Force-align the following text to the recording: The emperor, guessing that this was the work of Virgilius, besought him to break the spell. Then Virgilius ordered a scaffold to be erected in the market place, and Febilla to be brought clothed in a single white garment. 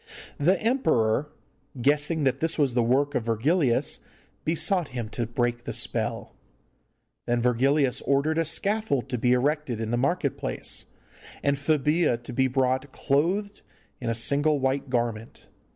The 0.39 0.59
emperor, 0.59 1.29
guessing 1.79 2.23
that 2.23 2.39
this 2.39 2.57
was 2.57 2.73
the 2.73 2.81
work 2.81 3.13
of 3.13 3.25
Virgilius, 3.25 3.99
besought 4.43 4.87
him 4.97 5.09
to 5.09 5.27
break 5.27 5.65
the 5.65 5.73
spell. 5.73 6.33
Then 7.27 7.39
Virgilius 7.39 8.01
ordered 8.01 8.39
a 8.39 8.45
scaffold 8.45 9.09
to 9.09 9.19
be 9.19 9.33
erected 9.33 9.79
in 9.79 9.91
the 9.91 9.97
market 9.97 10.39
place, 10.39 10.87
and 11.43 11.55
Febilla 11.55 12.17
to 12.23 12.33
be 12.33 12.47
brought 12.47 12.91
clothed 12.91 13.61
in 13.99 14.09
a 14.09 14.15
single 14.15 14.59
white 14.59 14.89
garment. 14.89 15.49